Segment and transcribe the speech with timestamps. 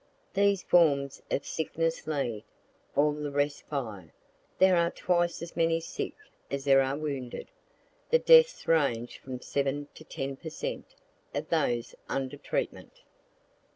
[0.33, 2.43] These forms of sickness lead;
[2.95, 4.09] all the rest follow.
[4.57, 6.15] There are twice as many sick
[6.49, 7.49] as there are wounded.
[8.09, 10.95] The deaths range from seven to ten per cent,
[11.35, 13.01] of those under treatment.